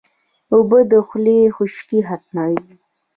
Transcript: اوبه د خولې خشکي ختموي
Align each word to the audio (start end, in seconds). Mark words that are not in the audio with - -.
اوبه 0.53 0.79
د 0.91 0.93
خولې 1.07 1.37
خشکي 1.55 1.99
ختموي 2.07 2.61